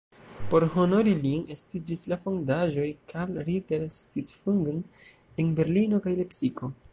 [0.51, 4.81] Por honori lin estiĝis la fondaĵoj "Karl Ritter-Stiftungen"
[5.45, 6.73] en Berlino kaj Lepsiko.